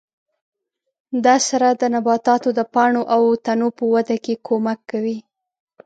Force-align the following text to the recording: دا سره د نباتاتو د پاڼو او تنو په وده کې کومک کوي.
دا 1.25 1.35
سره 1.47 1.67
د 1.71 1.83
نباتاتو 1.95 2.49
د 2.57 2.61
پاڼو 2.73 3.01
او 3.15 3.21
تنو 3.45 3.67
په 3.77 3.83
وده 3.93 4.17
کې 4.25 4.33
کومک 4.47 4.79
کوي. 4.91 5.17